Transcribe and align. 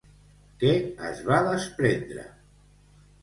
Què 0.61 0.71
es 1.09 1.19
va 1.27 1.37
desprendre? 1.49 2.23